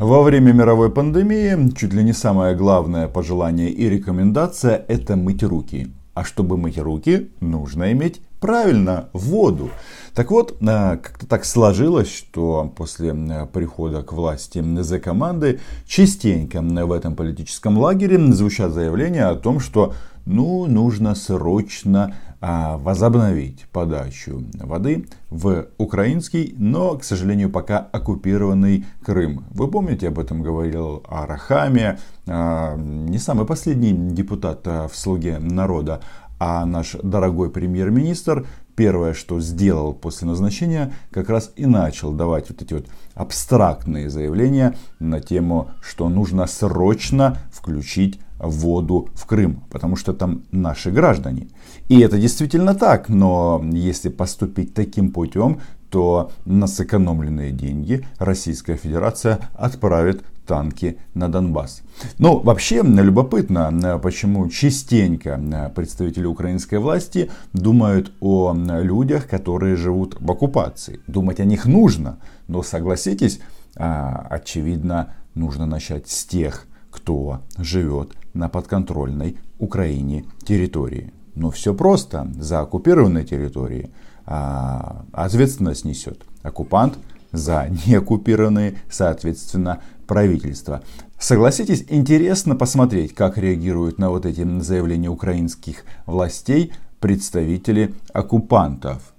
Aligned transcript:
Во 0.00 0.22
время 0.22 0.52
мировой 0.54 0.90
пандемии 0.90 1.74
чуть 1.76 1.92
ли 1.92 2.02
не 2.02 2.14
самое 2.14 2.56
главное 2.56 3.06
пожелание 3.06 3.68
и 3.68 3.86
рекомендация– 3.86 4.82
это 4.88 5.14
мыть 5.14 5.42
руки. 5.42 5.88
А 6.14 6.24
чтобы 6.24 6.56
мыть 6.56 6.78
руки, 6.78 7.28
нужно 7.40 7.92
иметь 7.92 8.22
правильно 8.40 9.10
воду. 9.12 9.68
Так 10.14 10.30
вот, 10.30 10.56
э, 10.62 10.64
как-то 10.64 11.26
так 11.26 11.44
сложилось, 11.44 12.10
что 12.10 12.72
после 12.74 13.10
э, 13.10 13.46
прихода 13.52 14.02
к 14.02 14.14
власти 14.14 14.64
ЗК-команды 14.82 15.60
частенько 15.86 16.62
в 16.62 16.92
этом 16.92 17.14
политическом 17.14 17.76
лагере 17.76 18.18
звучат 18.32 18.72
заявления 18.72 19.26
о 19.26 19.36
том, 19.36 19.60
что 19.60 19.92
ну, 20.24 20.64
нужно 20.64 21.14
срочно 21.14 22.14
возобновить 22.40 23.66
подачу 23.70 24.42
воды 24.54 25.06
в 25.28 25.66
украинский, 25.76 26.54
но, 26.56 26.96
к 26.96 27.04
сожалению, 27.04 27.50
пока 27.50 27.78
оккупированный 27.78 28.86
Крым. 29.04 29.44
Вы 29.50 29.68
помните, 29.68 30.08
об 30.08 30.18
этом 30.18 30.42
говорил 30.42 31.04
Арахами, 31.08 31.98
а, 32.26 32.76
не 32.76 33.18
самый 33.18 33.44
последний 33.46 33.92
депутат 33.92 34.60
а, 34.66 34.88
в 34.88 34.96
«Слуге 34.96 35.38
народа», 35.38 36.00
а 36.38 36.64
наш 36.64 36.96
дорогой 37.02 37.50
премьер-министр 37.50 38.46
первое, 38.74 39.12
что 39.12 39.40
сделал 39.40 39.92
после 39.92 40.26
назначения, 40.26 40.94
как 41.10 41.28
раз 41.28 41.52
и 41.54 41.66
начал 41.66 42.12
давать 42.12 42.48
вот 42.48 42.62
эти 42.62 42.72
вот 42.72 42.86
абстрактные 43.14 44.08
заявления 44.08 44.74
на 44.98 45.20
тему, 45.20 45.70
что 45.82 46.08
нужно 46.08 46.46
срочно 46.46 47.36
включить 47.52 48.20
воду 48.42 49.08
в 49.14 49.26
Крым, 49.26 49.62
потому 49.70 49.96
что 49.96 50.12
там 50.12 50.42
наши 50.50 50.90
граждане. 50.90 51.48
И 51.88 52.00
это 52.00 52.18
действительно 52.18 52.74
так, 52.74 53.08
но 53.08 53.62
если 53.72 54.08
поступить 54.08 54.74
таким 54.74 55.10
путем, 55.10 55.60
то 55.90 56.30
на 56.44 56.66
сэкономленные 56.66 57.50
деньги 57.50 58.06
Российская 58.18 58.76
Федерация 58.76 59.40
отправит 59.54 60.22
танки 60.46 60.98
на 61.14 61.28
Донбасс. 61.28 61.82
Ну, 62.18 62.40
вообще, 62.40 62.82
любопытно, 62.82 64.00
почему 64.02 64.48
частенько 64.48 65.72
представители 65.74 66.26
украинской 66.26 66.76
власти 66.76 67.30
думают 67.52 68.12
о 68.20 68.52
людях, 68.54 69.28
которые 69.28 69.76
живут 69.76 70.16
в 70.20 70.30
оккупации. 70.30 71.00
Думать 71.06 71.40
о 71.40 71.44
них 71.44 71.66
нужно, 71.66 72.18
но 72.48 72.62
согласитесь, 72.62 73.40
а, 73.76 74.26
очевидно, 74.30 75.14
нужно 75.34 75.66
начать 75.66 76.08
с 76.08 76.24
тех, 76.24 76.66
кто 76.90 77.40
живет 77.58 78.16
на 78.34 78.48
подконтрольной 78.48 79.36
Украине 79.58 80.24
территории. 80.44 81.12
Но 81.34 81.50
все 81.50 81.74
просто. 81.74 82.30
За 82.38 82.60
оккупированной 82.60 83.24
территорией 83.24 83.90
а, 84.26 85.04
ответственность 85.12 85.84
несет 85.84 86.22
оккупант, 86.42 86.98
за 87.32 87.68
неоккупированные, 87.86 88.76
соответственно, 88.90 89.80
правительство. 90.06 90.82
Согласитесь, 91.18 91.84
интересно 91.88 92.56
посмотреть, 92.56 93.14
как 93.14 93.38
реагируют 93.38 93.98
на 93.98 94.10
вот 94.10 94.26
эти 94.26 94.46
заявления 94.60 95.08
украинских 95.08 95.84
властей 96.06 96.72
представители 96.98 97.94
оккупантов. 98.12 99.14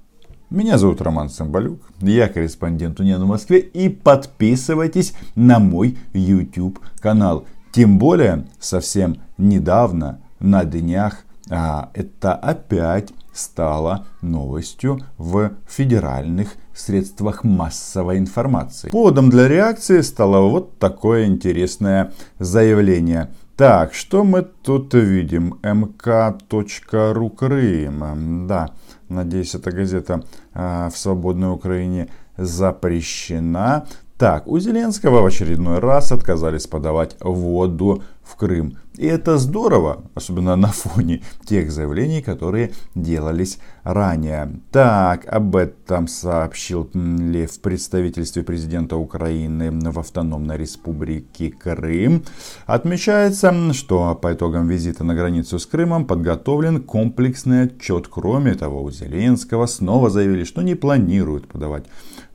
Меня 0.50 0.78
зовут 0.78 1.02
Роман 1.02 1.30
Самбалюк, 1.30 1.80
я 2.02 2.28
корреспондент 2.28 3.00
Униан 3.00 3.24
в 3.24 3.28
Москве 3.28 3.60
и 3.60 3.88
подписывайтесь 3.88 5.14
на 5.36 5.60
мой 5.60 5.98
YouTube 6.14 6.80
канал. 7.00 7.46
Тем 7.72 7.98
более, 7.98 8.48
совсем 8.60 9.18
недавно, 9.38 10.20
на 10.40 10.66
днях, 10.66 11.24
а, 11.50 11.90
это 11.94 12.34
опять 12.34 13.14
стало 13.34 14.06
новостью 14.22 15.00
в 15.18 15.52
федеральных 15.68 16.56
средствах 16.74 17.44
массовой 17.44 18.18
информации. 18.18 18.90
Поводом 18.90 19.30
для 19.30 19.48
реакции 19.48 20.02
стало 20.02 20.50
вот 20.50 20.80
такое 20.80 21.26
интересное 21.26 22.12
заявление. 22.40 23.30
Так, 23.56 23.94
что 23.94 24.24
мы 24.24 24.42
тут 24.42 24.94
видим? 24.94 25.60
МК.ру 25.62 27.30
Крым. 27.30 28.48
Да, 28.48 28.72
надеюсь, 29.08 29.56
эта 29.56 29.72
газета 29.72 30.24
э, 30.54 30.90
в 30.92 30.98
свободной 30.98 31.54
Украине 31.54 32.10
запрещена. 32.38 33.86
Так, 34.22 34.46
у 34.46 34.60
Зеленского 34.60 35.24
в 35.24 35.26
очередной 35.26 35.80
раз 35.80 36.12
отказались 36.12 36.68
подавать 36.68 37.18
воду 37.22 38.04
в 38.22 38.36
Крым. 38.36 38.78
И 38.96 39.08
это 39.08 39.40
здорово, 39.40 40.04
особенно 40.14 40.56
на 40.56 40.68
фоне 40.68 41.24
тех 41.44 41.72
заявлений, 41.72 42.22
которые 42.22 42.72
делались 42.94 43.58
ранее. 43.84 44.60
Так, 44.72 45.26
об 45.26 45.56
этом 45.56 46.08
сообщил 46.08 46.88
ли 46.94 47.48
в 47.48 47.60
представительстве 47.62 48.44
президента 48.44 48.96
Украины 48.96 49.72
в 49.90 49.98
автономной 49.98 50.56
республике 50.56 51.50
Крым. 51.50 52.24
Отмечается, 52.68 53.74
что 53.74 54.14
по 54.14 54.34
итогам 54.34 54.68
визита 54.68 55.04
на 55.04 55.16
границу 55.16 55.58
с 55.58 55.66
Крымом 55.66 56.06
подготовлен 56.06 56.84
комплексный 56.84 57.64
отчет. 57.64 58.08
Кроме 58.08 58.54
того, 58.54 58.84
у 58.84 58.92
Зеленского 58.92 59.66
снова 59.66 60.12
заявили, 60.12 60.44
что 60.44 60.62
не 60.62 60.76
планируют 60.76 61.48
подавать 61.48 61.86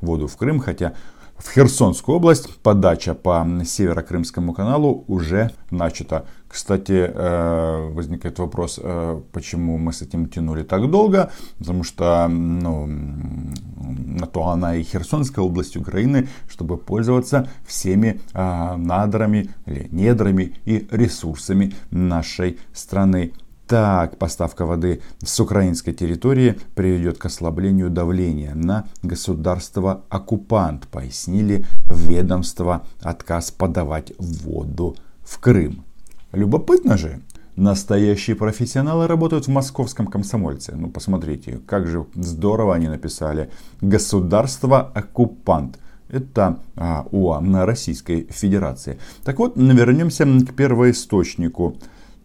воду 0.00 0.26
в 0.26 0.36
Крым, 0.36 0.58
хотя 0.58 0.94
в 1.38 1.52
Херсонскую 1.52 2.16
область 2.16 2.56
подача 2.62 3.14
по 3.14 3.46
Северо-Крымскому 3.64 4.52
каналу 4.52 5.04
уже 5.06 5.50
начата. 5.70 6.26
Кстати, 6.48 7.10
э, 7.12 7.90
возникает 7.90 8.38
вопрос, 8.38 8.80
э, 8.82 9.20
почему 9.32 9.76
мы 9.76 9.92
с 9.92 10.02
этим 10.02 10.28
тянули 10.28 10.62
так 10.62 10.90
долго, 10.90 11.30
потому 11.58 11.84
что 11.84 12.28
ну, 12.28 12.86
на 12.86 14.26
то 14.26 14.48
она 14.48 14.76
и 14.76 14.82
Херсонская 14.82 15.44
область 15.44 15.76
Украины, 15.76 16.28
чтобы 16.48 16.78
пользоваться 16.78 17.48
всеми 17.66 18.20
э, 18.32 18.76
надрами 18.76 19.50
или 19.66 19.88
недрами 19.90 20.54
и 20.64 20.86
ресурсами 20.90 21.74
нашей 21.90 22.58
страны. 22.72 23.32
Так, 23.66 24.18
поставка 24.18 24.64
воды 24.64 25.02
с 25.24 25.40
украинской 25.40 25.92
территории 25.92 26.56
приведет 26.76 27.18
к 27.18 27.26
ослаблению 27.26 27.90
давления 27.90 28.54
на 28.54 28.86
государство-оккупант, 29.02 30.86
пояснили 30.86 31.66
ведомство 31.90 32.86
отказ 33.02 33.50
подавать 33.50 34.12
воду 34.18 34.94
в 35.20 35.40
Крым. 35.40 35.84
Любопытно 36.30 36.96
же, 36.96 37.22
настоящие 37.56 38.36
профессионалы 38.36 39.08
работают 39.08 39.46
в 39.46 39.50
московском 39.50 40.06
комсомольце. 40.06 40.76
Ну, 40.76 40.88
посмотрите, 40.88 41.58
как 41.66 41.88
же 41.88 42.06
здорово 42.14 42.76
они 42.76 42.86
написали. 42.86 43.50
Государство-оккупант. 43.80 45.80
Это 46.08 46.60
а, 46.76 47.04
УА 47.10 47.66
Российской 47.66 48.28
Федерации. 48.30 49.00
Так 49.24 49.40
вот, 49.40 49.56
вернемся 49.56 50.24
к 50.24 50.54
первоисточнику. 50.54 51.78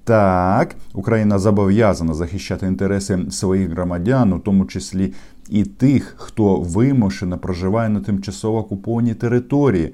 Так, 0.03 0.75
Україна 0.93 1.39
зобов'язана 1.39 2.13
захищати 2.13 2.67
інтереси 2.67 3.19
своїх 3.31 3.69
громадян, 3.69 4.33
у 4.33 4.39
тому 4.39 4.65
числі 4.65 5.13
і 5.49 5.63
тих, 5.63 6.15
хто 6.17 6.55
вимушено 6.55 7.37
проживає 7.37 7.89
на 7.89 7.99
тимчасово 7.99 8.57
окупованій 8.57 9.13
території. 9.13 9.93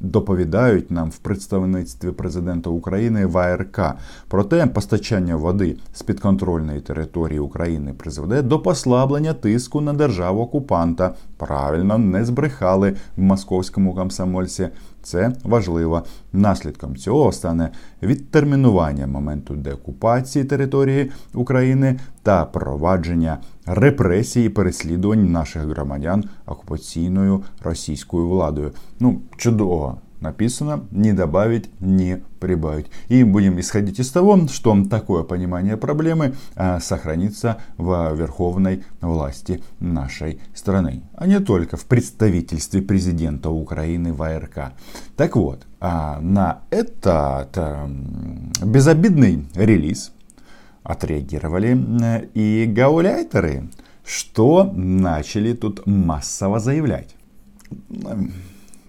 Доповідають 0.00 0.90
нам 0.90 1.10
в 1.10 1.18
представництві 1.18 2.10
президента 2.10 2.70
України 2.70 3.26
в 3.26 3.38
АРК. 3.38 3.80
Проте 4.28 4.66
постачання 4.66 5.36
води 5.36 5.76
з 5.94 6.02
підконтрольної 6.02 6.80
території 6.80 7.38
України 7.38 7.92
призведе 7.92 8.42
до 8.42 8.58
послаблення 8.58 9.34
тиску 9.34 9.80
на 9.80 9.92
державу 9.92 10.42
окупанта. 10.42 11.14
Правильно 11.36 11.98
не 11.98 12.24
збрехали 12.24 12.96
в 13.16 13.20
московському 13.20 13.94
комсомольці. 13.94 14.68
Це 15.02 15.32
важливо. 15.44 16.02
Наслідком 16.32 16.96
цього 16.96 17.32
стане 17.32 17.70
відтермінування 18.02 19.06
моменту 19.06 19.54
деокупації 19.54 20.44
території 20.44 21.10
України 21.34 22.00
та 22.22 22.44
провадження 22.44 23.38
репресії 23.66 24.48
переслідувань 24.48 25.32
наших 25.32 25.62
громадян 25.62 26.24
окупаційною 26.46 27.42
російською 27.64 28.28
владою. 28.28 28.72
Ну, 29.00 29.20
чудово 29.36 29.89
написано 30.20 30.86
не 30.90 31.12
добавить, 31.12 31.70
не 31.80 32.22
прибавить. 32.38 32.86
И 33.08 33.22
будем 33.24 33.58
исходить 33.60 33.98
из 33.98 34.10
того, 34.10 34.48
что 34.48 34.84
такое 34.84 35.22
понимание 35.22 35.76
проблемы 35.76 36.34
а, 36.56 36.80
сохранится 36.80 37.58
в 37.76 38.14
верховной 38.14 38.84
власти 39.00 39.62
нашей 39.78 40.40
страны, 40.54 41.02
а 41.14 41.26
не 41.26 41.40
только 41.40 41.76
в 41.76 41.84
представительстве 41.86 42.82
президента 42.82 43.50
Украины 43.50 44.12
в 44.12 44.22
АРК. 44.22 44.72
Так 45.16 45.36
вот, 45.36 45.66
а, 45.80 46.20
на 46.20 46.60
этот 46.70 47.56
безобидный 48.64 49.46
релиз 49.54 50.12
отреагировали 50.82 51.76
э, 52.02 52.26
и 52.34 52.66
гауляйтеры, 52.66 53.68
что 54.04 54.64
начали 54.74 55.52
тут 55.52 55.86
массово 55.86 56.58
заявлять. 56.58 57.14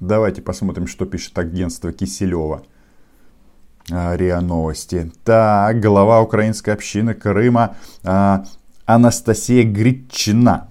Давайте 0.01 0.41
посмотрим, 0.41 0.87
что 0.87 1.05
пишет 1.05 1.37
агентство 1.37 1.93
Киселева. 1.93 2.63
А, 3.91 4.17
РИА 4.17 4.41
Новости. 4.41 5.11
Так, 5.23 5.79
глава 5.79 6.21
украинской 6.21 6.71
общины 6.71 7.13
Крыма 7.13 7.75
а, 8.03 8.43
Анастасия 8.87 9.63
Гритчина 9.63 10.70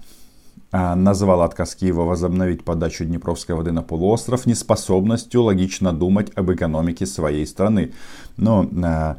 назвал 0.71 1.41
отказ 1.41 1.75
Киева 1.75 2.03
возобновить 2.03 2.63
подачу 2.63 3.05
Днепровской 3.05 3.55
воды 3.55 3.71
на 3.71 3.81
полуостров 3.81 4.45
неспособностью 4.45 5.43
логично 5.43 5.91
думать 5.91 6.31
об 6.35 6.51
экономике 6.51 7.05
своей 7.05 7.45
страны. 7.45 7.91
Но, 8.37 8.67
а, 8.83 9.17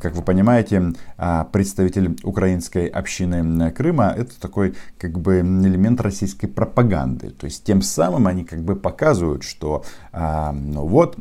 как 0.00 0.16
вы 0.16 0.22
понимаете, 0.22 0.94
а, 1.16 1.44
представитель 1.44 2.16
украинской 2.22 2.86
общины 2.86 3.70
Крыма 3.72 4.14
это 4.16 4.40
такой 4.40 4.74
как 4.98 5.18
бы 5.18 5.40
элемент 5.40 6.00
российской 6.00 6.46
пропаганды. 6.46 7.30
То 7.30 7.46
есть 7.46 7.64
тем 7.64 7.82
самым 7.82 8.26
они 8.26 8.44
как 8.44 8.62
бы 8.62 8.76
показывают, 8.76 9.42
что 9.42 9.84
ну 10.12 10.86
вот 10.86 11.16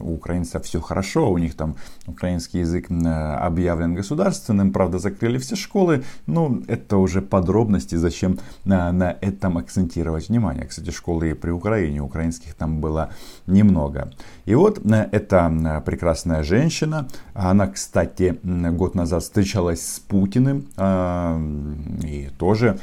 у 0.00 0.14
украинцев 0.14 0.64
все 0.64 0.80
хорошо, 0.80 1.30
у 1.30 1.38
них 1.38 1.54
там 1.54 1.76
украинский 2.06 2.60
язык 2.60 2.86
объявлен 2.90 3.94
государственным, 3.94 4.72
правда 4.72 4.98
закрыли 4.98 5.38
все 5.38 5.56
школы. 5.56 6.02
Ну 6.26 6.62
это 6.68 6.96
уже 6.96 7.22
подробности, 7.22 7.96
зачем 7.96 8.38
на, 8.64 8.92
на 8.92 9.16
этом 9.20 9.58
акцентировать 9.58 10.28
внимание. 10.28 10.64
Кстати, 10.64 10.90
школы 10.90 11.34
при 11.34 11.50
Украине, 11.50 12.00
украинских 12.00 12.54
там 12.54 12.80
было 12.80 13.10
немного. 13.46 14.12
И 14.44 14.54
вот 14.54 14.80
э, 14.84 15.08
эта 15.12 15.52
э, 15.52 15.80
прекрасная 15.82 16.42
женщина, 16.42 17.08
она, 17.34 17.66
кстати, 17.68 18.38
год 18.42 18.94
назад 18.94 19.22
встречалась 19.22 19.84
с 19.86 20.00
Путиным 20.00 20.66
а, 20.76 21.40
и 22.04 22.30
тоже 22.38 22.78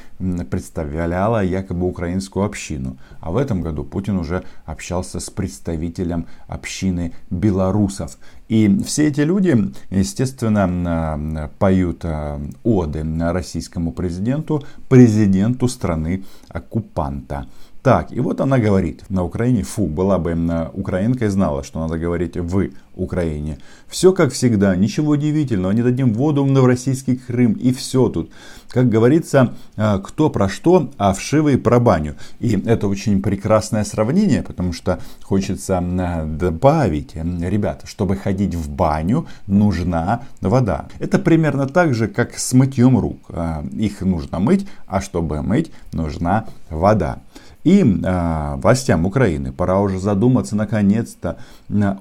представляла 0.49 1.43
якобы 1.43 1.87
украинскую 1.87 2.45
общину. 2.45 2.97
А 3.19 3.31
в 3.31 3.37
этом 3.37 3.61
году 3.61 3.83
Путин 3.83 4.17
уже 4.17 4.43
общался 4.65 5.19
с 5.19 5.29
представителем 5.29 6.27
общины 6.47 7.13
белорусов. 7.29 8.17
И 8.49 8.79
все 8.83 9.07
эти 9.07 9.21
люди, 9.21 9.55
естественно, 9.91 11.49
поют 11.59 11.99
э, 12.03 12.39
оды 12.63 13.05
российскому 13.31 13.91
президенту, 13.91 14.63
президенту 14.89 15.67
страны 15.67 16.23
оккупанта. 16.49 17.45
Так, 17.83 18.11
и 18.11 18.19
вот 18.19 18.41
она 18.41 18.57
говорит 18.57 19.03
на 19.09 19.23
Украине, 19.23 19.63
фу, 19.63 19.85
была 19.85 20.17
бы 20.17 20.35
украинка 20.73 21.25
и 21.25 21.29
знала, 21.29 21.63
что 21.63 21.79
надо 21.79 21.97
говорить 21.97 22.35
в 22.35 22.69
Украине. 23.01 23.57
Все 23.87 24.13
как 24.13 24.33
всегда, 24.33 24.75
ничего 24.75 25.13
удивительного, 25.13 25.71
не 25.71 25.81
дадим 25.81 26.13
воду 26.13 26.43
в 26.45 26.65
российский 26.65 27.15
Крым 27.15 27.53
и 27.53 27.71
все 27.73 28.09
тут. 28.09 28.31
Как 28.69 28.87
говорится, 28.87 29.55
а, 29.77 29.97
кто 29.99 30.29
про 30.29 30.47
что, 30.47 30.91
а 30.97 31.13
вшивый 31.13 31.57
про 31.57 31.79
баню. 31.79 32.15
И 32.39 32.51
это 32.65 32.87
очень 32.87 33.21
прекрасное 33.21 33.83
сравнение, 33.83 34.43
потому 34.43 34.73
что 34.73 34.99
хочется 35.23 35.81
добавить, 36.25 37.15
ребята, 37.15 37.87
чтобы 37.87 38.15
ходить 38.15 38.53
в 38.53 38.69
баню, 38.69 39.25
нужна 39.47 40.21
вода. 40.41 40.87
Это 40.99 41.17
примерно 41.17 41.67
так 41.67 41.95
же, 41.95 42.07
как 42.07 42.37
с 42.37 42.53
мытьем 42.53 42.99
рук. 42.99 43.19
А, 43.29 43.65
их 43.73 44.01
нужно 44.01 44.39
мыть, 44.39 44.67
а 44.87 45.01
чтобы 45.01 45.41
мыть, 45.41 45.71
нужна 45.91 46.45
вода. 46.69 47.19
И 47.63 47.81
э, 47.81 48.55
властям 48.55 49.05
Украины 49.05 49.51
пора 49.51 49.79
уже 49.79 49.99
задуматься 49.99 50.55
наконец-то 50.55 51.37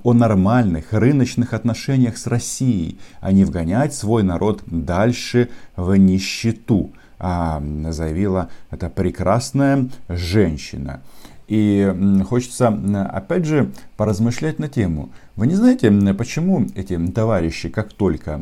о 0.02 0.12
нормальных 0.12 0.87
рыночных 0.92 1.54
отношениях 1.54 2.16
с 2.16 2.26
Россией, 2.26 2.98
а 3.20 3.32
не 3.32 3.44
вгонять 3.44 3.94
свой 3.94 4.22
народ 4.22 4.62
дальше 4.66 5.50
в 5.76 5.94
нищету, 5.96 6.92
а, 7.18 7.62
заявила 7.90 8.48
эта 8.70 8.88
прекрасная 8.88 9.88
женщина. 10.08 11.00
И 11.46 12.22
хочется, 12.28 12.68
опять 13.10 13.46
же, 13.46 13.72
поразмышлять 13.96 14.58
на 14.58 14.68
тему. 14.68 15.08
Вы 15.34 15.46
не 15.46 15.54
знаете, 15.54 15.90
почему 16.12 16.66
эти 16.74 16.98
товарищи, 17.08 17.70
как 17.70 17.94
только 17.94 18.38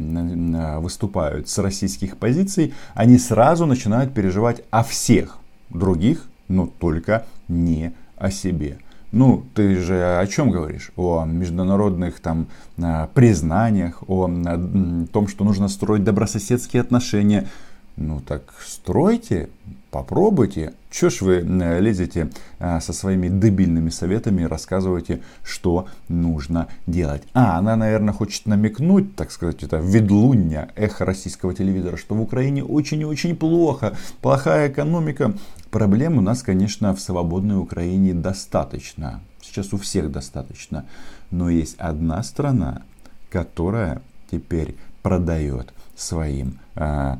выступают 0.81 1.49
с 1.49 1.57
российских 1.59 2.17
позиций, 2.17 2.75
они 2.95 3.19
сразу 3.19 3.65
начинают 3.65 4.13
переживать 4.13 4.63
о 4.71 4.83
всех 4.83 5.39
других 5.71 6.27
но 6.49 6.67
только 6.67 7.27
не 7.49 7.93
о 8.17 8.31
себе. 8.31 8.79
Ну, 9.13 9.45
ты 9.55 9.77
же 9.77 10.19
о 10.19 10.27
чем 10.27 10.51
говоришь? 10.51 10.91
О 10.97 11.25
международных 11.25 12.21
там 12.21 12.49
а, 12.79 13.09
признаниях, 13.15 14.03
о 14.09 14.27
том, 14.27 15.29
что 15.29 15.45
нужно 15.45 15.69
строить 15.69 16.05
добрососедские 16.05 16.83
отношения. 16.83 17.49
Ну 17.97 18.21
так 18.21 18.43
стройте, 18.65 19.49
попробуйте. 19.97 20.75
Чё 20.91 21.09
ж 21.09 21.23
вы 21.23 21.41
лезете 21.81 22.29
а, 22.59 22.81
со 22.81 22.93
своими 22.93 23.29
дебильными 23.29 23.89
советами 23.89 24.43
и 24.43 24.47
рассказываете, 24.47 25.23
что 25.43 25.87
нужно 26.09 26.69
делать? 26.87 27.23
А, 27.33 27.59
она, 27.59 27.77
наверное, 27.77 28.13
хочет 28.13 28.47
намекнуть, 28.47 29.17
так 29.17 29.31
сказать, 29.31 29.63
это 29.63 29.79
ведлунья 29.79 30.69
эхо 30.77 31.07
российского 31.07 31.55
телевизора, 31.55 31.97
что 31.97 32.15
в 32.15 32.21
Украине 32.21 32.63
очень 32.63 33.01
и 33.01 33.05
очень 33.07 33.37
плохо, 33.37 33.97
плохая 34.21 34.69
экономика. 34.69 35.33
Проблем 35.71 36.19
у 36.19 36.21
нас, 36.21 36.43
конечно, 36.43 36.95
в 36.95 37.01
свободной 37.01 37.59
Украине 37.59 38.13
достаточно. 38.13 39.21
Сейчас 39.41 39.73
у 39.73 39.79
всех 39.79 40.13
достаточно. 40.13 40.85
Но 41.31 41.49
есть 41.49 41.77
одна 41.79 42.23
страна, 42.23 42.83
которая 43.31 44.03
теперь 44.31 44.77
продает 45.03 45.73
своим 45.97 46.59
э, 46.75 47.17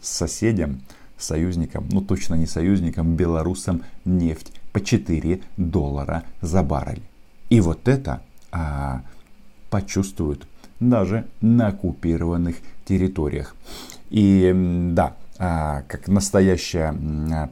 соседям, 0.00 0.80
союзникам, 1.18 1.88
ну 1.90 2.00
точно 2.00 2.34
не 2.34 2.46
союзникам, 2.46 3.16
белорусам 3.16 3.82
нефть 4.04 4.52
по 4.72 4.80
4 4.80 5.40
доллара 5.56 6.24
за 6.40 6.62
баррель. 6.62 7.02
И 7.50 7.60
вот 7.60 7.88
это 7.88 8.22
а, 8.50 9.02
почувствуют 9.70 10.46
даже 10.80 11.26
на 11.40 11.68
оккупированных 11.68 12.56
территориях. 12.84 13.54
И 14.10 14.52
да, 14.92 15.16
а, 15.40 15.82
как 15.86 16.08
настоящая 16.08 16.94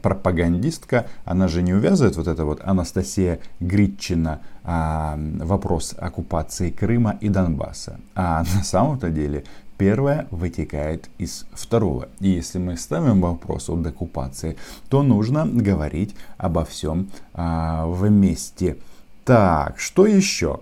пропагандистка, 0.03 1.07
она 1.25 1.47
же 1.47 1.63
не 1.63 1.73
увязывает 1.73 2.17
вот 2.17 2.27
это 2.27 2.45
вот 2.45 2.61
Анастасия 2.65 3.39
Гритчина 3.61 4.41
а, 4.65 5.17
вопрос 5.17 5.95
оккупации 5.97 6.71
Крыма 6.71 7.17
и 7.21 7.29
Донбасса. 7.29 8.01
А 8.15 8.45
на 8.55 8.65
самом-то 8.65 9.11
деле 9.11 9.45
Первое 9.79 10.27
вытекает 10.31 11.11
из 11.19 11.47
второго. 11.53 12.09
И 12.21 12.29
если 12.29 12.59
мы 12.59 12.77
ставим 12.77 13.21
вопрос 13.21 13.69
о 13.69 13.77
декупации, 13.77 14.57
то 14.89 15.03
нужно 15.03 15.47
говорить 15.47 16.15
обо 16.39 16.65
всем 16.65 17.11
а, 17.35 17.87
вместе. 17.87 18.79
Так, 19.25 19.79
что 19.79 20.07
еще? 20.07 20.61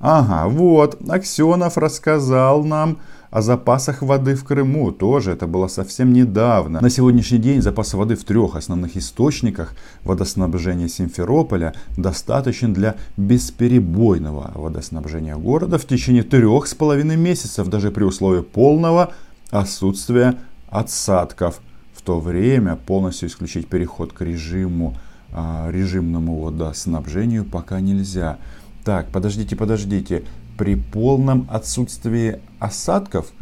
Ага, 0.00 0.48
вот, 0.48 0.98
Аксенов 1.08 1.78
рассказал 1.78 2.64
нам 2.64 2.98
о 3.32 3.40
запасах 3.40 4.02
воды 4.02 4.34
в 4.34 4.44
Крыму 4.44 4.92
тоже, 4.92 5.32
это 5.32 5.46
было 5.46 5.66
совсем 5.66 6.12
недавно. 6.12 6.82
На 6.82 6.90
сегодняшний 6.90 7.38
день 7.38 7.62
запасы 7.62 7.96
воды 7.96 8.14
в 8.14 8.24
трех 8.24 8.56
основных 8.56 8.94
источниках 8.98 9.74
водоснабжения 10.04 10.86
Симферополя 10.86 11.72
достаточен 11.96 12.74
для 12.74 12.96
бесперебойного 13.16 14.52
водоснабжения 14.54 15.34
города 15.36 15.78
в 15.78 15.86
течение 15.86 16.24
трех 16.24 16.66
с 16.66 16.74
половиной 16.74 17.16
месяцев, 17.16 17.68
даже 17.68 17.90
при 17.90 18.04
условии 18.04 18.42
полного 18.42 19.14
отсутствия 19.50 20.34
отсадков. 20.68 21.62
В 21.94 22.02
то 22.02 22.20
время 22.20 22.76
полностью 22.76 23.30
исключить 23.30 23.66
переход 23.66 24.12
к 24.12 24.20
режиму, 24.20 24.98
а, 25.32 25.70
режимному 25.70 26.38
водоснабжению 26.38 27.46
пока 27.46 27.80
нельзя. 27.80 28.36
Так, 28.84 29.08
подождите, 29.08 29.56
подождите 29.56 30.24
при 30.62 30.76
полном 30.76 31.48
отсутствии 31.50 32.38
осадков, 32.60 33.32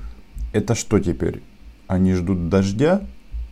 это 0.55 0.75
что 0.75 0.99
теперь? 0.99 1.43
Они 1.87 2.15
ждут 2.15 2.49
дождя? 2.49 3.03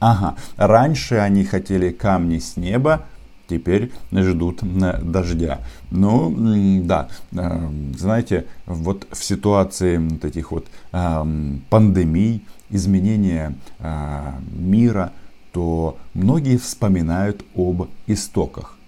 Ага, 0.01 0.37
раньше 0.57 1.17
они 1.17 1.45
хотели 1.45 1.91
камни 1.91 2.39
с 2.39 2.57
неба, 2.57 3.05
теперь 3.47 3.93
ждут 4.11 4.61
дождя. 4.63 5.61
Ну, 5.91 6.35
да, 6.83 7.11
э, 7.33 7.69
знаете, 7.95 8.47
вот 8.65 9.07
в 9.13 9.23
ситуации 9.23 9.99
вот 9.99 10.25
этих 10.25 10.51
вот 10.51 10.67
пандемий, 10.91 12.43
изменения 12.71 13.55
э, 13.81 14.33
мира, 14.51 15.13
то 15.53 15.99
многие 16.15 16.57
вспоминают 16.57 17.45
об 17.55 17.91
истоках. 18.07 18.79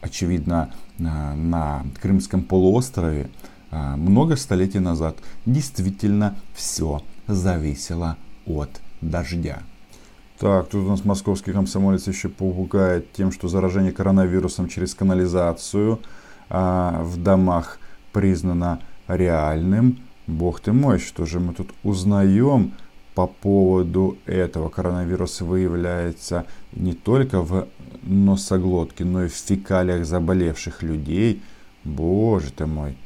Очевидно, 0.00 0.70
на 0.98 1.82
Крымском 2.02 2.42
полуострове 2.42 3.30
много 3.96 4.36
столетий 4.36 4.78
назад 4.78 5.16
действительно 5.46 6.36
все 6.54 7.02
зависело 7.26 8.16
от 8.46 8.70
дождя. 9.00 9.62
Так, 10.38 10.68
тут 10.68 10.84
у 10.86 10.88
нас 10.88 11.04
московский 11.04 11.52
комсомолец 11.52 12.06
еще 12.08 12.28
пугает 12.28 13.12
тем, 13.12 13.30
что 13.30 13.48
заражение 13.48 13.92
коронавирусом 13.92 14.68
через 14.68 14.94
канализацию 14.94 16.00
а, 16.50 17.02
в 17.02 17.22
домах 17.22 17.78
признано 18.12 18.80
реальным. 19.06 20.00
Бог 20.26 20.60
ты 20.60 20.72
мой, 20.72 20.98
что 20.98 21.24
же 21.24 21.38
мы 21.38 21.54
тут 21.54 21.70
узнаем 21.84 22.72
по 23.14 23.26
поводу 23.26 24.18
этого? 24.26 24.70
Коронавирус 24.70 25.40
выявляется 25.40 26.46
не 26.72 26.94
только 26.94 27.40
в 27.40 27.68
носоглотке, 28.02 29.04
но 29.04 29.24
и 29.24 29.28
в 29.28 29.34
фекалиях 29.34 30.04
заболевших 30.04 30.82
людей. 30.82 31.42
Боже 31.84 32.50
ты 32.50 32.66
мой 32.66 32.96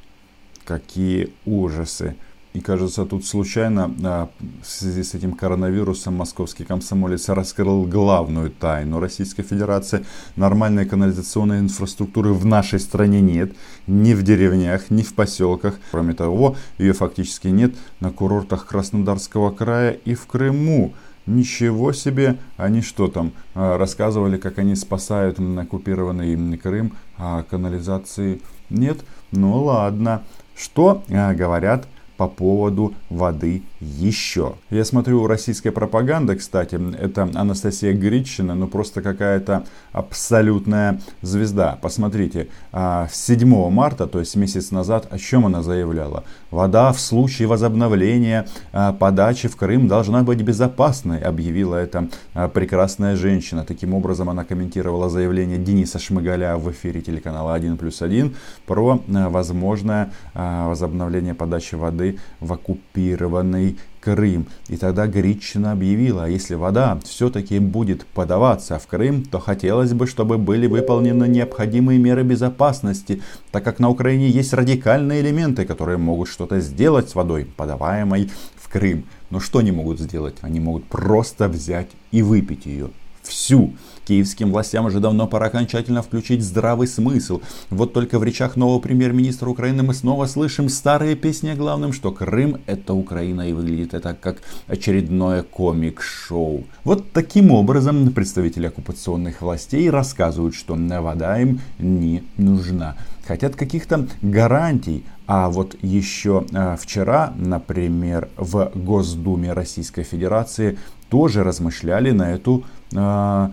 какие 0.69 1.31
ужасы. 1.47 2.15
И 2.53 2.61
кажется, 2.61 3.07
тут 3.07 3.25
случайно 3.25 3.95
а, 4.05 4.29
в 4.63 4.67
связи 4.67 5.03
с 5.03 5.15
этим 5.15 5.33
коронавирусом 5.33 6.15
московский 6.15 6.65
комсомолец 6.65 7.29
раскрыл 7.29 7.85
главную 7.85 8.51
тайну 8.51 9.01
Российской 9.01 9.45
Федерации. 9.45 10.05
Нормальной 10.37 10.85
канализационной 10.85 11.61
инфраструктуры 11.61 12.33
в 12.35 12.45
нашей 12.45 12.81
стране 12.81 13.21
нет. 13.21 13.53
Ни 13.87 14.13
в 14.13 14.23
деревнях, 14.23 14.91
ни 14.91 15.03
в 15.03 15.15
поселках. 15.15 15.79
Кроме 15.91 16.13
того, 16.13 16.57
ее 16.79 16.93
фактически 16.93 17.49
нет 17.49 17.75
на 18.01 18.11
курортах 18.11 18.67
Краснодарского 18.67 19.51
края 19.51 19.93
и 19.93 20.15
в 20.15 20.27
Крыму. 20.27 20.95
Ничего 21.27 21.93
себе! 21.93 22.39
Они 22.57 22.81
что 22.83 23.09
там, 23.09 23.33
а, 23.55 23.79
рассказывали, 23.79 24.37
как 24.37 24.59
они 24.59 24.75
спасают 24.75 25.39
оккупированный 25.39 26.59
Крым, 26.59 26.93
а 27.17 27.43
канализации 27.43 28.41
нет? 28.71 28.99
Ну 29.33 29.65
ладно. 29.65 30.23
Что 30.59 31.05
а, 31.11 31.35
говорят 31.35 31.87
по 32.19 32.27
поводу 32.27 32.95
воды 33.11 33.63
еще. 33.81 34.57
Я 34.71 34.85
смотрю 34.85 35.27
российская 35.29 35.71
пропаганда, 35.71 36.35
кстати, 36.35 36.79
это 37.01 37.31
Анастасия 37.33 37.93
Гритчина, 37.93 38.57
ну 38.57 38.67
просто 38.67 39.03
какая-то 39.03 39.65
абсолютная 39.93 41.01
звезда. 41.23 41.79
Посмотрите, 41.81 42.49
7 42.73 43.55
а, 43.55 43.71
марта, 43.71 44.09
то 44.09 44.19
есть 44.19 44.35
месяц 44.35 44.73
назад, 44.73 45.07
о 45.11 45.19
чем 45.19 45.47
она 45.47 45.63
заявляла? 45.63 46.25
Вода 46.51 46.93
в 46.93 47.01
случае 47.01 47.47
возобновления 47.47 48.47
а, 48.73 48.93
подачи 48.93 49.47
в 49.47 49.55
Крым 49.55 49.87
должна 49.87 50.25
быть 50.25 50.43
безопасной, 50.43 51.21
объявила 51.21 51.77
эта 51.77 52.09
а, 52.35 52.49
прекрасная 52.49 53.15
женщина. 53.15 53.65
Таким 53.65 53.95
образом, 53.95 54.29
она 54.29 54.43
комментировала 54.43 55.09
заявление 55.09 55.59
Дениса 55.59 56.01
Шмыгаля 56.01 56.57
в 56.57 56.69
эфире 56.73 57.01
телеканала 57.01 57.55
1 57.55 57.77
плюс 57.77 58.03
1 58.03 58.35
про 58.67 59.01
возможное 59.07 60.11
возобновление 60.35 61.35
подачи 61.35 61.77
воды 61.77 62.08
в 62.41 62.53
оккупированный 62.53 63.77
Крым. 64.01 64.47
И 64.69 64.77
тогда 64.77 65.07
Гречина 65.07 65.73
объявила, 65.73 66.29
если 66.29 66.55
вода 66.55 66.99
все-таки 67.05 67.59
будет 67.59 68.07
подаваться 68.07 68.79
в 68.79 68.87
Крым, 68.87 69.25
то 69.25 69.39
хотелось 69.39 69.93
бы, 69.93 70.07
чтобы 70.07 70.39
были 70.39 70.67
выполнены 70.67 71.25
необходимые 71.25 71.99
меры 71.99 72.23
безопасности, 72.23 73.23
так 73.51 73.65
как 73.65 73.81
на 73.81 73.91
Украине 73.91 74.31
есть 74.31 74.53
радикальные 74.53 75.21
элементы, 75.21 75.65
которые 75.65 75.99
могут 75.99 76.29
что-то 76.29 76.61
сделать 76.61 77.11
с 77.11 77.15
водой, 77.15 77.47
подаваемой 77.57 78.31
в 78.57 78.69
Крым. 78.71 79.05
Но 79.31 79.41
что 79.41 79.59
они 79.59 79.73
могут 79.73 79.99
сделать? 79.99 80.37
Они 80.41 80.61
могут 80.61 80.85
просто 80.85 81.49
взять 81.49 81.89
и 82.11 82.23
выпить 82.23 82.67
ее 82.67 82.91
всю. 83.23 83.75
Киевским 84.09 84.53
властям 84.53 84.87
уже 84.87 85.01
давно 85.01 85.27
пора 85.27 85.49
окончательно 85.49 86.01
включить 86.01 86.43
здравый 86.43 86.89
смысл. 86.89 87.43
Вот 87.69 87.93
только 87.93 88.19
в 88.19 88.25
речах 88.25 88.57
нового 88.57 88.81
премьер-министра 88.81 89.51
Украины 89.51 89.83
мы 89.83 89.93
снова 89.93 90.25
слышим 90.25 90.71
старые 90.71 91.15
песни 91.15 91.51
о 91.51 91.57
главном, 91.57 91.93
что 91.93 92.11
Крым 92.11 92.57
это 92.65 92.95
Украина 92.95 93.51
и 93.51 93.53
выглядит 93.53 93.93
это 93.93 94.17
как 94.19 94.39
очередное 94.67 95.43
комик-шоу. 95.43 96.65
Вот 96.85 97.13
таким 97.13 97.51
образом 97.51 98.11
представители 98.13 98.69
оккупационных 98.69 99.43
властей 99.43 99.91
рассказывают, 99.91 100.55
что 100.55 100.75
вода 100.75 101.39
им 101.39 101.61
не 101.79 102.23
нужна. 102.39 102.97
Хотят 103.27 103.57
каких-то 103.57 104.09
гарантий, 104.23 105.05
а 105.27 105.51
вот 105.51 105.77
еще 105.83 106.47
э, 106.51 106.77
вчера, 106.81 107.35
например, 107.37 108.31
в 108.39 108.73
Госдуме 108.75 109.53
Российской 109.53 110.03
Федерации 110.03 110.79
тоже 111.11 111.45
размышляли 111.45 112.13
на 112.13 112.33
эту 112.33 112.65
э, 112.95 113.51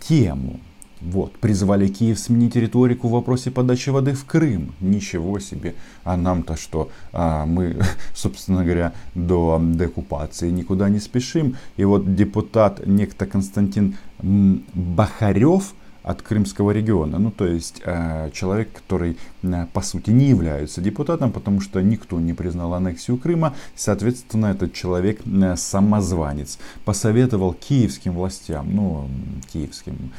тему. 0.00 0.60
Вот, 1.00 1.32
призвали 1.38 1.86
Киев 1.86 2.18
сменить 2.18 2.56
риторику 2.56 3.08
в 3.08 3.12
вопросе 3.12 3.50
подачи 3.50 3.90
воды 3.90 4.14
в 4.14 4.24
Крым. 4.24 4.74
Ничего 4.80 5.38
себе. 5.38 5.74
А 6.02 6.16
нам-то 6.16 6.56
что? 6.56 6.90
А 7.12 7.46
мы, 7.46 7.80
собственно 8.14 8.64
говоря, 8.64 8.92
до 9.14 9.60
декупации 9.62 10.50
никуда 10.50 10.88
не 10.88 10.98
спешим. 10.98 11.56
И 11.76 11.84
вот 11.84 12.16
депутат 12.16 12.84
некто 12.86 13.26
Константин 13.26 13.96
Бахарев– 14.18 15.74
от 16.08 16.22
крымского 16.22 16.70
региона. 16.70 17.18
Ну, 17.18 17.30
то 17.30 17.46
есть 17.46 17.82
э, 17.84 18.30
человек, 18.32 18.72
который 18.72 19.18
э, 19.42 19.66
по 19.74 19.82
сути 19.82 20.08
не 20.08 20.30
является 20.30 20.80
депутатом, 20.80 21.32
потому 21.32 21.60
что 21.60 21.82
никто 21.82 22.18
не 22.18 22.32
признал 22.32 22.72
аннексию 22.72 23.18
Крыма. 23.18 23.54
Соответственно, 23.76 24.46
этот 24.46 24.72
человек 24.72 25.20
э, 25.26 25.56
самозванец. 25.56 26.58
Посоветовал 26.86 27.52
киевским 27.52 28.14
властям, 28.14 28.74
ну, 28.74 29.10
киевским, 29.52 30.12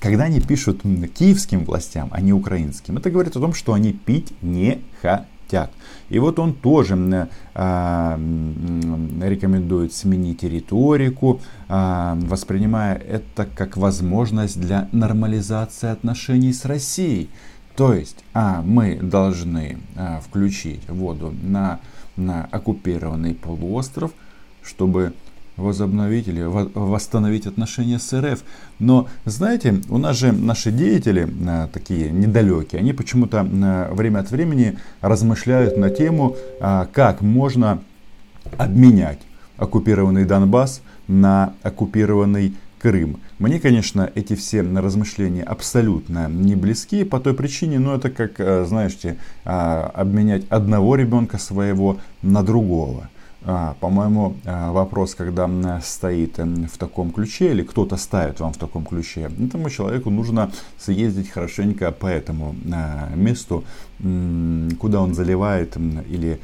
когда 0.00 0.24
они 0.24 0.40
пишут 0.40 0.82
киевским 0.82 1.64
властям, 1.64 2.08
а 2.10 2.20
не 2.22 2.32
украинским, 2.32 2.96
это 2.96 3.10
говорит 3.10 3.36
о 3.36 3.40
том, 3.40 3.52
что 3.52 3.74
они 3.74 3.92
пить 3.92 4.32
не 4.42 4.80
хотят 5.02 5.26
хотят. 5.54 5.70
И 6.10 6.18
вот 6.18 6.38
он 6.38 6.52
тоже 6.52 7.28
э, 7.54 8.18
рекомендует 9.22 9.92
сменить 9.92 10.42
риторику, 10.42 11.40
э, 11.68 12.14
воспринимая 12.16 12.96
это 12.96 13.46
как 13.46 13.76
возможность 13.76 14.60
для 14.60 14.88
нормализации 14.92 15.90
отношений 15.90 16.52
с 16.52 16.64
Россией. 16.64 17.28
То 17.76 17.92
есть, 17.92 18.24
а 18.34 18.62
мы 18.62 18.96
должны 19.02 19.78
а, 19.96 20.20
включить 20.20 20.88
воду 20.88 21.34
на, 21.42 21.80
на 22.14 22.46
оккупированный 22.52 23.34
полуостров, 23.34 24.12
чтобы 24.62 25.12
возобновить 25.56 26.28
или 26.28 26.42
восстановить 26.42 27.46
отношения 27.46 27.98
с 27.98 28.12
РФ. 28.12 28.42
Но, 28.78 29.08
знаете, 29.24 29.80
у 29.88 29.98
нас 29.98 30.16
же 30.16 30.32
наши 30.32 30.70
деятели 30.72 31.28
э, 31.28 31.68
такие 31.72 32.10
недалекие, 32.10 32.80
они 32.80 32.92
почему-то 32.92 33.46
э, 33.46 33.94
время 33.94 34.20
от 34.20 34.30
времени 34.30 34.78
размышляют 35.00 35.76
на 35.76 35.90
тему, 35.90 36.36
э, 36.60 36.86
как 36.92 37.20
можно 37.20 37.80
обменять 38.58 39.20
оккупированный 39.56 40.24
Донбасс 40.24 40.82
на 41.06 41.54
оккупированный 41.62 42.54
Крым. 42.80 43.20
Мне, 43.38 43.60
конечно, 43.60 44.10
эти 44.14 44.34
все 44.34 44.60
размышления 44.60 45.42
абсолютно 45.42 46.28
не 46.28 46.54
близки 46.54 47.04
по 47.04 47.18
той 47.18 47.32
причине, 47.32 47.78
но 47.78 47.94
это 47.94 48.10
как, 48.10 48.66
знаете, 48.66 49.16
обменять 49.44 50.44
одного 50.50 50.94
ребенка 50.94 51.38
своего 51.38 51.96
на 52.20 52.42
другого. 52.42 53.08
А, 53.46 53.76
по-моему, 53.80 54.36
а, 54.46 54.72
вопрос, 54.72 55.14
когда 55.14 55.48
стоит 55.82 56.38
в 56.38 56.78
таком 56.78 57.10
ключе, 57.10 57.50
или 57.50 57.62
кто-то 57.62 57.96
ставит 57.96 58.40
вам 58.40 58.54
в 58.54 58.56
таком 58.56 58.84
ключе, 58.86 59.30
этому 59.38 59.68
человеку 59.68 60.10
нужно 60.10 60.50
съездить 60.78 61.30
хорошенько 61.30 61.92
по 61.92 62.06
этому 62.06 62.54
а, 62.72 63.10
месту, 63.14 63.64
куда 64.80 65.00
он 65.00 65.14
заливает 65.14 65.76
или 65.76 66.40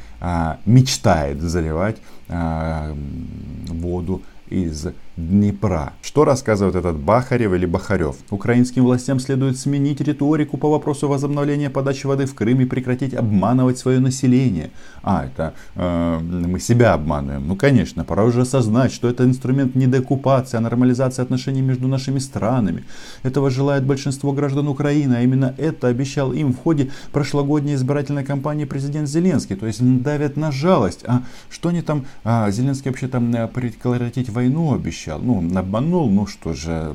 мечтает 0.65 1.41
заливать 1.41 1.97
воду 2.29 4.23
из 4.49 4.87
Днепра. 5.29 5.93
Что 6.03 6.25
рассказывает 6.25 6.77
этот 6.77 6.97
Бахарев 6.97 7.53
или 7.53 7.67
Бахарев? 7.67 8.17
Украинским 8.31 8.85
властям 8.85 9.21
следует 9.21 9.59
сменить 9.59 10.01
риторику 10.01 10.57
по 10.57 10.71
вопросу 10.71 11.09
возобновления 11.09 11.69
подачи 11.69 12.07
воды 12.07 12.25
в 12.25 12.35
Крым 12.35 12.61
и 12.61 12.65
прекратить 12.65 13.13
обманывать 13.13 13.79
свое 13.79 14.01
население. 14.01 14.71
А, 15.03 15.27
это 15.27 15.53
э, 15.75 16.19
мы 16.21 16.59
себя 16.59 16.95
обманываем. 16.95 17.47
Ну, 17.47 17.57
конечно, 17.57 18.05
пора 18.05 18.25
уже 18.25 18.43
осознать, 18.43 18.93
что 18.93 19.09
это 19.09 19.25
инструмент 19.25 19.75
не 19.75 19.87
декупации, 19.87 20.57
а 20.57 20.61
нормализации 20.61 21.23
отношений 21.23 21.63
между 21.63 21.87
нашими 21.87 22.19
странами. 22.19 22.85
Этого 23.23 23.51
желает 23.51 23.85
большинство 23.85 24.33
граждан 24.33 24.69
Украины, 24.69 25.17
а 25.17 25.23
именно 25.23 25.55
это 25.59 25.89
обещал 25.89 26.33
им 26.33 26.53
в 26.53 26.59
ходе 26.59 26.91
прошлогодней 27.13 27.75
избирательной 27.75 28.25
кампании 28.25 28.65
президент 28.65 29.09
Зеленский. 29.09 29.57
То 29.57 29.67
есть 29.67 29.81
давят 30.03 30.37
на 30.37 30.51
жалость. 30.51 31.05
А 31.07 31.23
что 31.51 31.69
они 31.69 31.83
там, 31.83 32.07
а, 32.25 32.51
Зеленский 32.51 32.91
вообще 32.91 33.09
там 33.09 33.35
э, 33.35 33.49
прекратить 33.49 34.31
войну 34.31 34.75
обещал? 34.75 35.10
Ну, 35.19 35.39
обманул, 35.59 36.11
ну 36.11 36.27
что 36.27 36.53
же, 36.53 36.95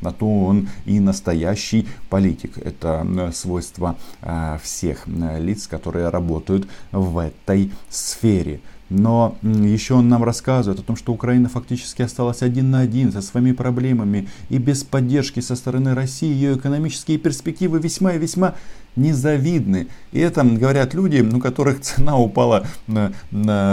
на 0.00 0.12
то 0.12 0.44
он 0.44 0.68
и 0.86 1.00
настоящий 1.00 1.86
политик. 2.10 2.58
Это 2.58 3.30
свойство 3.32 3.96
а, 4.22 4.58
всех 4.62 5.06
лиц, 5.06 5.66
которые 5.66 6.08
работают 6.08 6.68
в 6.92 7.18
этой 7.18 7.72
сфере. 7.88 8.60
Но 8.90 9.36
еще 9.42 9.94
он 9.94 10.08
нам 10.08 10.24
рассказывает 10.24 10.80
о 10.80 10.82
том, 10.82 10.96
что 10.96 11.12
Украина 11.12 11.48
фактически 11.48 12.02
осталась 12.02 12.42
один 12.42 12.70
на 12.70 12.80
один 12.80 13.12
со 13.12 13.20
своими 13.20 13.52
проблемами 13.52 14.28
и 14.48 14.58
без 14.58 14.82
поддержки 14.82 15.40
со 15.40 15.56
стороны 15.56 15.94
России 15.94 16.32
ее 16.32 16.56
экономические 16.56 17.18
перспективы 17.18 17.80
весьма 17.80 18.14
и 18.14 18.18
весьма 18.18 18.54
незавидны. 18.98 19.88
И 20.12 20.20
это 20.20 20.44
говорят 20.44 20.94
люди, 20.94 21.20
у 21.20 21.40
которых 21.40 21.80
цена 21.80 22.18
упала 22.18 22.66
на, 22.86 23.12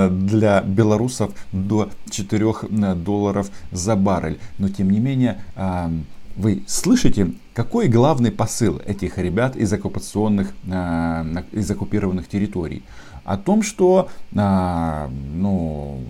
для 0.10 0.62
белорусов 0.62 1.32
до 1.52 1.90
4 2.10 2.54
долларов 2.96 3.50
за 3.72 3.96
баррель. 3.96 4.40
Но 4.58 4.70
тем 4.70 4.90
не 4.90 5.00
менее, 5.00 5.42
а, 5.56 5.92
вы 6.36 6.64
слышите, 6.68 7.32
какой 7.54 7.88
главный 7.88 8.32
посыл 8.32 8.82
этих 8.86 9.18
ребят 9.18 9.56
из 9.56 9.72
оккупационных, 9.72 10.54
а, 10.70 11.26
из 11.52 11.70
оккупированных 11.72 12.28
территорий? 12.28 12.84
О 13.24 13.38
том, 13.38 13.64
что, 13.64 14.10
а, 14.36 15.10
ну, 15.34 16.02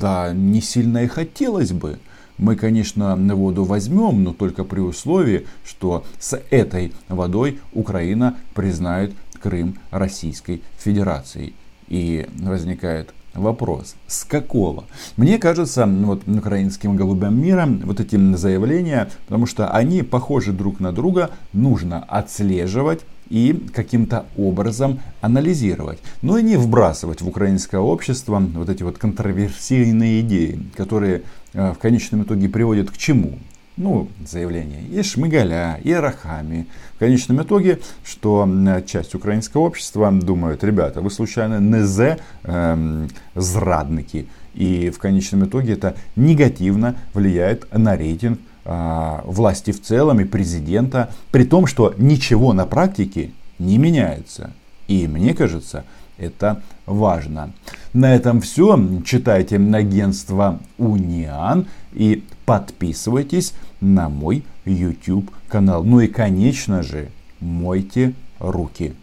да, 0.00 0.32
не 0.34 0.60
сильно 0.60 0.98
и 0.98 1.06
хотелось 1.06 1.72
бы, 1.72 1.98
мы, 2.42 2.56
конечно, 2.56 3.16
воду 3.16 3.64
возьмем, 3.64 4.24
но 4.24 4.32
только 4.32 4.64
при 4.64 4.80
условии, 4.80 5.46
что 5.64 6.04
с 6.18 6.38
этой 6.50 6.92
водой 7.08 7.60
Украина 7.72 8.36
признает 8.54 9.12
Крым 9.40 9.78
Российской 9.90 10.62
Федерацией. 10.78 11.54
И 11.88 12.26
возникает 12.40 13.14
Вопрос, 13.34 13.94
с 14.06 14.24
какого? 14.24 14.84
Мне 15.16 15.38
кажется, 15.38 15.86
вот 15.86 16.28
украинским 16.28 16.96
голубям 16.96 17.40
мира 17.40 17.66
вот 17.82 17.98
эти 17.98 18.16
заявления, 18.36 19.08
потому 19.24 19.46
что 19.46 19.70
они 19.70 20.02
похожи 20.02 20.52
друг 20.52 20.80
на 20.80 20.92
друга, 20.92 21.30
нужно 21.54 22.04
отслеживать 22.04 23.00
и 23.32 23.54
каким-то 23.74 24.26
образом 24.36 25.00
анализировать. 25.22 25.98
Но 26.20 26.36
и 26.36 26.42
не 26.42 26.58
вбрасывать 26.58 27.22
в 27.22 27.28
украинское 27.28 27.80
общество 27.80 28.38
вот 28.38 28.68
эти 28.68 28.82
вот 28.82 28.98
контроверсийные 28.98 30.20
идеи, 30.20 30.60
которые 30.76 31.22
э, 31.54 31.72
в 31.72 31.78
конечном 31.78 32.24
итоге 32.24 32.50
приводят 32.50 32.90
к 32.90 32.96
чему? 32.98 33.38
ну, 33.78 34.08
заявления 34.26 34.82
и 34.82 35.02
Шмыгаля, 35.02 35.80
и 35.82 35.94
Рахами. 35.94 36.66
В 36.96 36.98
конечном 36.98 37.42
итоге, 37.42 37.80
что 38.04 38.46
часть 38.86 39.14
украинского 39.14 39.62
общества 39.62 40.12
думает, 40.12 40.62
ребята, 40.62 41.00
вы 41.00 41.10
случайно 41.10 41.58
не 41.58 41.82
зе 41.86 42.18
эм, 42.42 43.08
зрадники. 43.34 44.28
И 44.52 44.90
в 44.90 44.98
конечном 44.98 45.46
итоге 45.46 45.72
это 45.72 45.96
негативно 46.16 46.96
влияет 47.14 47.66
на 47.72 47.96
рейтинг 47.96 48.38
власти 48.64 49.72
в 49.72 49.82
целом 49.82 50.20
и 50.20 50.24
президента, 50.24 51.12
при 51.30 51.44
том, 51.44 51.66
что 51.66 51.94
ничего 51.98 52.52
на 52.52 52.66
практике 52.66 53.32
не 53.58 53.78
меняется. 53.78 54.52
И 54.88 55.06
мне 55.08 55.34
кажется, 55.34 55.84
это 56.18 56.62
важно. 56.86 57.52
На 57.92 58.14
этом 58.14 58.40
все. 58.40 58.78
Читайте 59.04 59.56
агентство 59.56 60.60
Униан 60.78 61.66
и 61.92 62.24
подписывайтесь 62.44 63.54
на 63.80 64.08
мой 64.08 64.44
YouTube 64.64 65.30
канал. 65.48 65.84
Ну 65.84 66.00
и 66.00 66.06
конечно 66.06 66.82
же, 66.82 67.08
мойте 67.40 68.14
руки. 68.38 68.94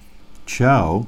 Чао! 0.46 1.06